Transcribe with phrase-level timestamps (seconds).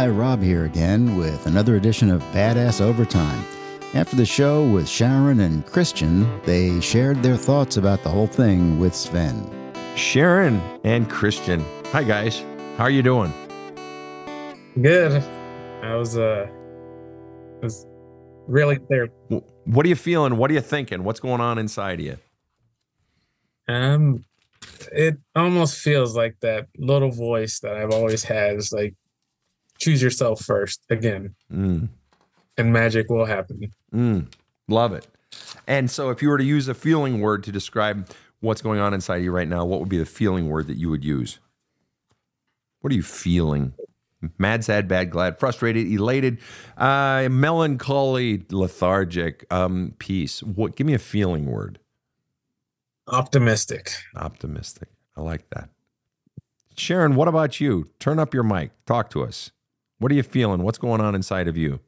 [0.00, 3.44] Hi, Rob here again with another edition of Badass Overtime.
[3.92, 8.78] After the show with Sharon and Christian, they shared their thoughts about the whole thing
[8.78, 9.46] with Sven.
[9.96, 11.62] Sharon and Christian.
[11.92, 12.42] Hi guys.
[12.78, 13.30] How are you doing?
[14.80, 15.22] Good.
[15.82, 16.46] I was uh
[17.62, 17.86] was
[18.48, 19.08] really there.
[19.66, 20.38] What are you feeling?
[20.38, 21.04] What are you thinking?
[21.04, 22.16] What's going on inside of you?
[23.68, 24.24] Um
[24.92, 28.94] it almost feels like that little voice that I've always had is like
[29.80, 31.34] choose yourself first again.
[31.52, 31.88] Mm.
[32.56, 33.72] And magic will happen.
[33.92, 34.26] Mm.
[34.68, 35.06] Love it.
[35.66, 38.08] And so if you were to use a feeling word to describe
[38.40, 40.90] what's going on inside you right now, what would be the feeling word that you
[40.90, 41.38] would use?
[42.80, 43.74] What are you feeling?
[44.38, 46.38] Mad, sad, bad, glad, frustrated, elated,
[46.76, 50.42] uh, melancholy, lethargic, um, peace.
[50.42, 50.76] What?
[50.76, 51.78] Give me a feeling word.
[53.08, 53.92] Optimistic.
[54.14, 54.88] Optimistic.
[55.16, 55.70] I like that.
[56.76, 57.88] Sharon, what about you?
[57.98, 58.72] Turn up your mic.
[58.84, 59.52] Talk to us.
[60.00, 60.62] What are you feeling?
[60.62, 61.78] What's going on inside of you?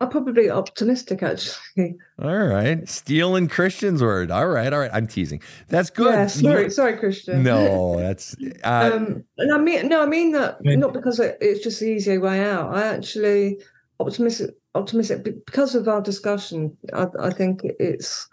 [0.00, 1.96] I'm probably optimistic, actually.
[2.22, 4.30] All right, stealing Christian's word.
[4.30, 4.90] All right, all right.
[4.94, 5.42] I'm teasing.
[5.68, 6.14] That's good.
[6.14, 7.42] Yeah, sorry, sorry, Christian.
[7.42, 8.36] No, that's.
[8.64, 12.20] Uh, um, and I mean, no, I mean that not because it's just the easier
[12.20, 12.74] way out.
[12.76, 13.60] I actually
[13.98, 16.76] optimistic, optimistic because of our discussion.
[16.92, 18.28] I, I think it's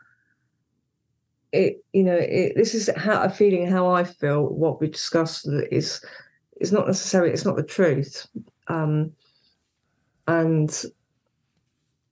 [1.52, 1.84] it.
[1.94, 4.46] You know, it, this is how a feeling how I feel.
[4.46, 6.00] What we discussed is
[6.60, 7.32] is not necessarily.
[7.32, 8.28] It's not the truth.
[8.68, 9.12] Um,
[10.28, 10.86] and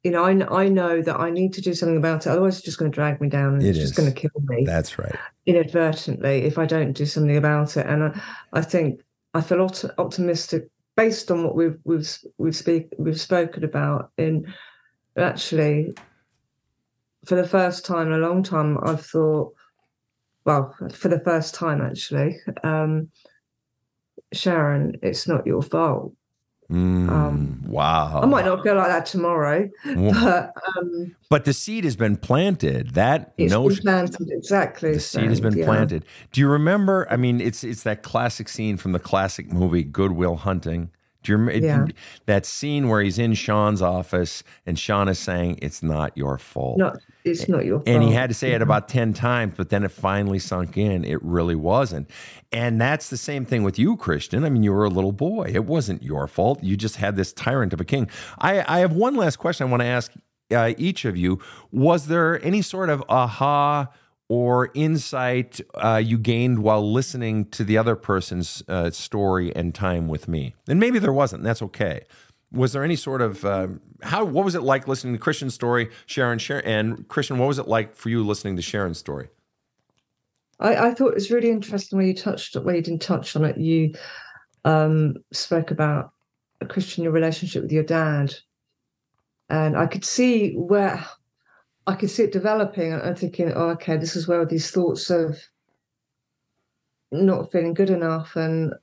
[0.03, 2.29] you know, I, I know that I need to do something about it.
[2.29, 3.83] Otherwise, it's just going to drag me down and it it's is.
[3.89, 4.65] just going to kill me.
[4.65, 5.15] That's right.
[5.45, 9.01] Inadvertently, if I don't do something about it, and I, I think
[9.33, 14.11] I feel opt- optimistic based on what we've we've we've speak we've spoken about.
[14.17, 14.53] In
[15.17, 15.93] actually,
[17.25, 19.53] for the first time in a long time, I've thought,
[20.43, 23.09] well, for the first time actually, um,
[24.33, 26.13] Sharon, it's not your fault.
[26.71, 28.21] Mm, Um, wow.
[28.21, 32.91] I might not feel like that tomorrow, but um, but the seed has been planted.
[32.91, 33.83] That it's notion.
[33.83, 34.93] planted exactly.
[34.93, 35.65] The seed has been yeah.
[35.65, 36.05] planted.
[36.31, 37.05] Do you remember?
[37.11, 40.89] I mean, it's it's that classic scene from the classic movie Good Will Hunting.
[41.23, 41.85] Do you remember Yeah.
[42.25, 46.77] that scene where he's in Sean's office and Sean is saying, "It's not your fault."
[46.77, 47.87] Not, it's not your fault.
[47.87, 51.03] and he had to say it about 10 times but then it finally sunk in.
[51.05, 52.09] It really wasn't.
[52.51, 54.43] And that's the same thing with you christian.
[54.43, 55.51] I mean you were a little boy.
[55.53, 56.61] It wasn't your fault.
[56.63, 58.09] You just had this tyrant of a king.
[58.39, 60.11] I, I have one last question i want to ask
[60.53, 61.39] uh, each of you.
[61.71, 63.87] Was there any sort of aha
[64.33, 70.07] or insight uh, you gained while listening to the other person's uh, story and time
[70.07, 70.55] with me.
[70.67, 72.01] And maybe there wasn't that's okay.
[72.51, 75.91] Was there any sort of um, how what was it like listening to christian's story
[76.07, 79.29] sharon, sharon and christian what was it like for you listening to sharon's story?
[80.59, 83.45] I, I thought it was really interesting where you touched where you didn't touch on
[83.45, 83.59] it.
[83.59, 83.93] You
[84.65, 86.11] um, spoke about
[86.69, 88.33] Christian, your relationship with your dad,
[89.47, 91.05] and I could see where
[91.85, 92.93] I could see it developing.
[92.93, 95.37] And I'm thinking, oh, okay, this is where these thoughts of
[97.11, 98.73] not feeling good enough, and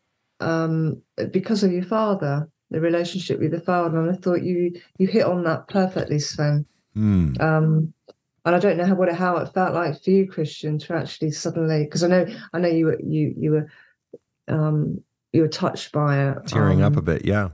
[0.40, 1.02] um,
[1.32, 5.24] because of your father, the relationship with the father, and I thought you you hit
[5.24, 6.66] on that perfectly, Sven.
[6.94, 7.34] Hmm.
[7.40, 7.92] Um,
[8.44, 11.32] and I don't know how what how it felt like for you, Christian, to actually
[11.32, 13.70] suddenly because I know I know you were you you were
[14.48, 15.02] um
[15.32, 17.44] you were touched by it, tearing up um, a bit yeah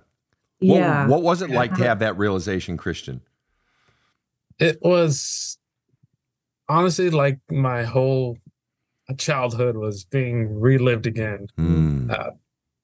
[0.60, 1.06] What- Yeah.
[1.08, 3.20] what, was it like to have that realization christian
[4.58, 5.58] It was
[6.68, 8.38] honestly like my whole
[9.18, 11.46] childhood was being relived again.
[11.56, 12.10] Hmm.
[12.10, 12.30] Uh,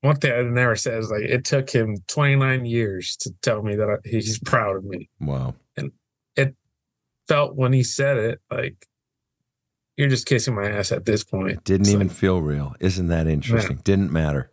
[0.03, 3.77] one thing I never said is like it took him 29 years to tell me
[3.77, 5.09] that I, he's proud of me.
[5.21, 5.93] wow And
[6.37, 6.55] it
[7.29, 8.87] Felt when he said it like
[9.97, 11.53] you're just kissing my ass at this point.
[11.53, 14.51] it didn't It's even like, feel real isn't that interesting didn't matter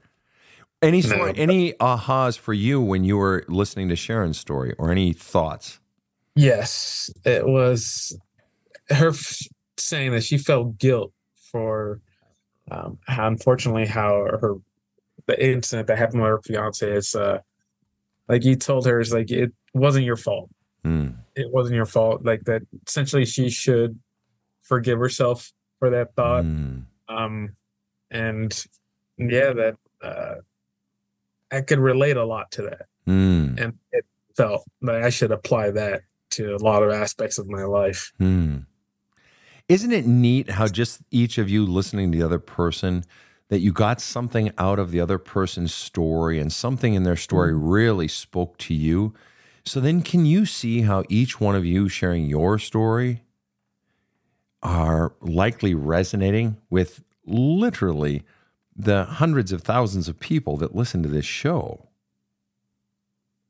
[0.81, 1.09] any No.
[1.09, 5.79] sort any ahas for you when you were listening to sharon's story or any thoughts
[6.39, 8.17] Yes, it was
[8.89, 9.41] her f-
[9.77, 11.11] saying that she felt guilt
[11.51, 11.99] for
[12.71, 14.55] um, how unfortunately how her
[15.25, 16.89] the incident that happened with her fiance.
[16.89, 17.39] It's uh
[18.29, 20.49] like you told her it's like it wasn't your fault.
[20.85, 21.09] Hmm.
[21.35, 22.23] It wasn't your fault.
[22.23, 23.99] Like that essentially she should
[24.61, 26.43] forgive herself for that thought.
[26.43, 26.79] Hmm.
[27.09, 27.49] Um
[28.11, 28.65] and
[29.17, 30.35] yeah, that uh
[31.51, 32.85] I could relate a lot to that.
[33.05, 33.55] Hmm.
[33.57, 34.05] And it
[34.37, 38.13] felt like I should apply that to a lot of aspects of my life.
[38.17, 38.59] Hmm.
[39.67, 43.03] Isn't it neat how just each of you listening to the other person
[43.49, 47.53] that you got something out of the other person's story and something in their story
[47.53, 49.13] really spoke to you?
[49.65, 53.21] So then can you see how each one of you sharing your story
[54.63, 58.23] are likely resonating with literally
[58.75, 61.88] the hundreds of thousands of people that listen to this show?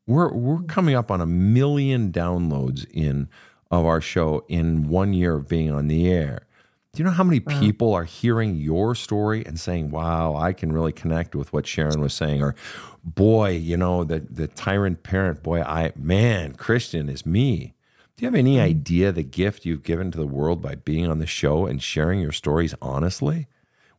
[0.09, 3.29] We're we're coming up on a million downloads in
[3.69, 6.47] of our show in one year of being on the air.
[6.93, 10.71] Do you know how many people are hearing your story and saying, "Wow, I can
[10.71, 12.55] really connect with what Sharon was saying," or
[13.03, 17.75] "Boy, you know the the tyrant parent, boy, I man, Christian is me."
[18.17, 18.61] Do you have any mm.
[18.61, 22.19] idea the gift you've given to the world by being on the show and sharing
[22.19, 23.45] your stories honestly?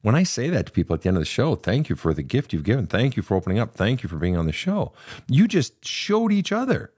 [0.03, 2.15] When I say that to people at the end of the show, thank you for
[2.15, 2.87] the gift you've given.
[2.87, 3.75] Thank you for opening up.
[3.75, 4.93] Thank you for being on the show.
[5.29, 6.93] You just showed each other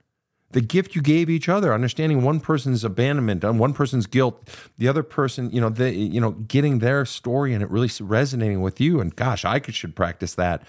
[0.53, 4.87] the gift you gave each other, understanding one person's abandonment, on one person's guilt, the
[4.87, 8.81] other person, you know, the, you know, getting their story and it really resonating with
[8.81, 9.01] you.
[9.01, 10.63] And gosh, I could, should practice that.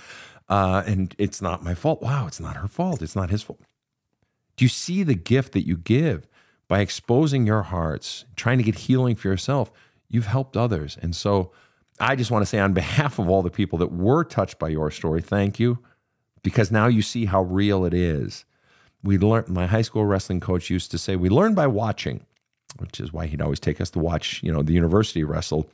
[0.49, 2.01] Uh, and it's not my fault.
[2.01, 3.01] Wow, it's not her fault.
[3.01, 3.59] It's not his fault.
[4.55, 6.27] Do you see the gift that you give
[6.67, 9.71] by exposing your hearts, trying to get healing for yourself?
[10.09, 10.97] You've helped others.
[11.01, 11.51] And so
[11.99, 14.69] I just want to say, on behalf of all the people that were touched by
[14.69, 15.79] your story, thank you,
[16.41, 18.45] because now you see how real it is.
[19.03, 22.25] We learned my high school wrestling coach used to say we learn by watching
[22.77, 25.69] which is why he'd always take us to watch you know the university wrestle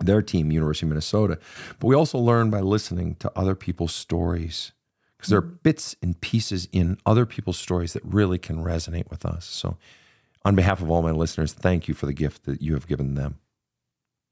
[0.00, 1.38] their team university of minnesota.
[1.78, 4.72] But we also learn by listening to other people's stories
[5.16, 5.56] because there are mm-hmm.
[5.62, 9.46] bits and pieces in other people's stories that really can resonate with us.
[9.46, 9.76] So
[10.44, 13.14] on behalf of all my listeners thank you for the gift that you have given
[13.14, 13.38] them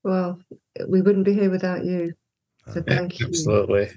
[0.02, 0.38] well
[0.88, 2.12] we wouldn't be here without you
[2.68, 3.26] so thank you.
[3.26, 3.90] Absolutely.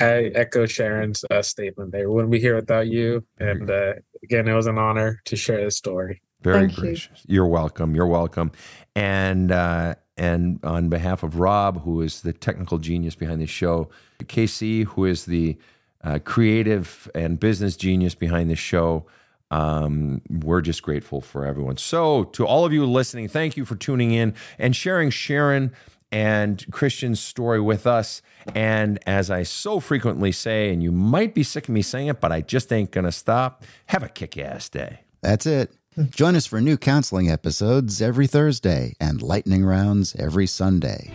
[0.00, 2.10] I echo Sharon's uh, statement there.
[2.10, 3.24] Wouldn't be here without you.
[3.38, 6.20] And uh, again, it was an honor to share this story.
[6.42, 7.22] Very thank gracious.
[7.26, 7.42] You.
[7.42, 7.94] are welcome.
[7.94, 8.50] You're welcome.
[8.96, 13.88] And uh, and on behalf of Rob, who is the technical genius behind the show,
[14.20, 15.56] KC, who is the
[16.02, 19.06] uh, creative and business genius behind the show.
[19.50, 21.76] Um, we're just grateful for everyone.
[21.76, 25.72] So, to all of you listening, thank you for tuning in and sharing Sharon
[26.12, 28.22] and Christian's story with us.
[28.54, 32.20] And as I so frequently say, and you might be sick of me saying it,
[32.20, 35.00] but I just ain't going to stop, have a kick ass day.
[35.22, 35.72] That's it.
[36.10, 41.10] Join us for new counseling episodes every Thursday and lightning rounds every Sunday.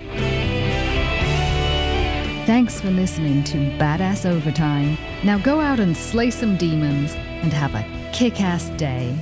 [2.46, 4.98] Thanks for listening to Badass Overtime.
[5.24, 9.14] Now go out and slay some demons and have a kick ass day.